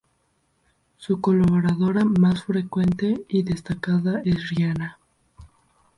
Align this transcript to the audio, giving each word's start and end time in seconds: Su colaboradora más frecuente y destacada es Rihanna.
Su 0.97 1.21
colaboradora 1.21 2.05
más 2.05 2.45
frecuente 2.45 3.23
y 3.29 3.43
destacada 3.43 4.23
es 4.25 4.49
Rihanna. 4.49 4.97